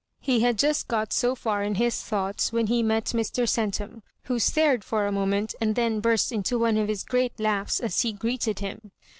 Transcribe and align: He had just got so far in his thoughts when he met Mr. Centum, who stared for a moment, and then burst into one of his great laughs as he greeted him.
He 0.19 0.39
had 0.39 0.57
just 0.57 0.87
got 0.87 1.13
so 1.13 1.35
far 1.35 1.61
in 1.61 1.75
his 1.75 2.01
thoughts 2.01 2.51
when 2.51 2.65
he 2.65 2.81
met 2.81 3.05
Mr. 3.13 3.47
Centum, 3.47 4.01
who 4.23 4.39
stared 4.39 4.83
for 4.83 5.05
a 5.05 5.11
moment, 5.11 5.53
and 5.61 5.75
then 5.75 5.99
burst 5.99 6.31
into 6.31 6.57
one 6.57 6.77
of 6.77 6.87
his 6.87 7.03
great 7.03 7.39
laughs 7.39 7.79
as 7.79 8.01
he 8.01 8.11
greeted 8.11 8.57
him. 8.57 8.91